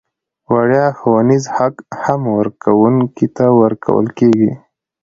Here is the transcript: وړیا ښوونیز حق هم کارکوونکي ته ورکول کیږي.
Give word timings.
وړیا 0.53 0.85
ښوونیز 0.97 1.43
حق 1.55 1.75
هم 2.03 2.21
کارکوونکي 2.33 3.27
ته 3.35 3.45
ورکول 3.61 4.07
کیږي. 4.19 4.51